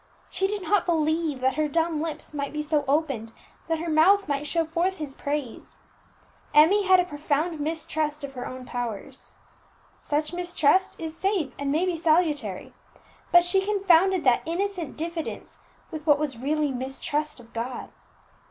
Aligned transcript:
She 0.31 0.47
did 0.47 0.63
not 0.63 0.87
believe 0.87 1.41
that 1.41 1.53
her 1.57 1.67
dumb 1.67 2.01
lips 2.01 2.33
might 2.33 2.51
be 2.51 2.63
so 2.63 2.83
opened 2.87 3.33
that 3.67 3.77
her 3.77 3.87
mouth 3.87 4.27
might 4.27 4.47
show 4.47 4.65
forth 4.65 4.97
His 4.97 5.13
praise. 5.13 5.77
Emmie 6.55 6.87
had 6.87 6.99
a 6.99 7.05
profound 7.05 7.59
mistrust 7.59 8.23
of 8.23 8.33
her 8.33 8.47
own 8.47 8.65
powers. 8.65 9.35
Such 9.99 10.33
mistrust 10.33 10.99
is 10.99 11.15
safe 11.15 11.53
and 11.59 11.71
may 11.71 11.85
be 11.85 11.97
salutary; 11.97 12.73
but 13.31 13.43
she 13.43 13.63
confounded 13.63 14.23
that 14.23 14.41
innocent 14.43 14.97
diffidence 14.97 15.59
with 15.91 16.07
what 16.07 16.17
was 16.17 16.35
really 16.35 16.71
mistrust 16.71 17.39
of 17.39 17.53
God. 17.53 17.91